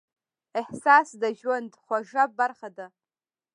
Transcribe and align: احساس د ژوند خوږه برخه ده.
احساس 0.61 1.07
د 1.21 1.23
ژوند 1.39 1.69
خوږه 1.83 2.23
برخه 2.39 2.69
ده. 2.77 2.87